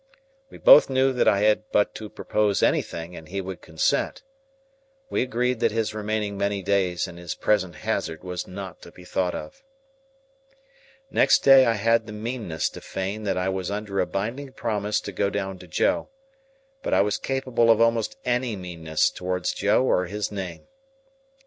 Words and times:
We 0.49 0.57
both 0.57 0.89
knew 0.89 1.13
that 1.13 1.27
I 1.27 1.41
had 1.41 1.65
but 1.71 1.93
to 1.93 2.09
propose 2.09 2.63
anything, 2.63 3.15
and 3.15 3.27
he 3.27 3.39
would 3.39 3.61
consent. 3.61 4.23
We 5.11 5.21
agreed 5.21 5.59
that 5.59 5.69
his 5.71 5.93
remaining 5.93 6.39
many 6.39 6.63
days 6.63 7.07
in 7.07 7.17
his 7.17 7.35
present 7.35 7.75
hazard 7.75 8.23
was 8.23 8.47
not 8.47 8.81
to 8.81 8.91
be 8.91 9.05
thought 9.05 9.35
of. 9.35 9.61
Next 11.11 11.43
day 11.43 11.67
I 11.67 11.73
had 11.73 12.07
the 12.07 12.13
meanness 12.13 12.67
to 12.69 12.81
feign 12.81 13.25
that 13.25 13.37
I 13.37 13.49
was 13.49 13.69
under 13.69 13.99
a 13.99 14.07
binding 14.07 14.53
promise 14.53 15.01
to 15.01 15.11
go 15.11 15.29
down 15.29 15.59
to 15.59 15.67
Joe; 15.67 16.09
but 16.81 16.95
I 16.95 17.01
was 17.01 17.19
capable 17.19 17.69
of 17.69 17.79
almost 17.79 18.17
any 18.25 18.55
meanness 18.55 19.11
towards 19.11 19.53
Joe 19.53 19.83
or 19.85 20.07
his 20.07 20.31
name. 20.31 20.67